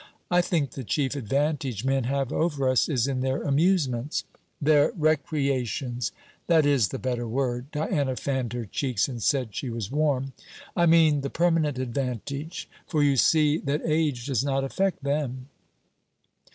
[0.31, 4.23] 'I think the chief advantage men have over us is in their amusements.'
[4.59, 6.11] 'Their recreations.'
[6.47, 10.33] 'That is the better word.' Diana fanned her cheeks and said she was warm.
[10.75, 12.67] 'I mean, the permanent advantage.
[12.87, 15.49] For you see that age does not affect them.'